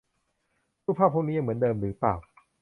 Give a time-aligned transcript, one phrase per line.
[0.83, 2.15] รูปภาพพวกนี้ยังเหมือนเดิมหรือเปล่า